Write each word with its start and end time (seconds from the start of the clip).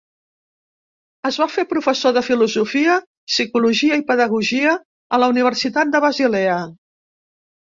Es 1.29 1.35
va 1.41 1.45
fer 1.55 1.65
professor 1.73 2.15
de 2.15 2.23
filosofia, 2.29 2.95
psicologia 3.35 4.01
i 4.03 4.07
pedagogia 4.09 4.75
a 5.17 5.21
la 5.25 5.31
Universitat 5.35 5.93
de 5.97 6.03
Basilea. 6.07 6.61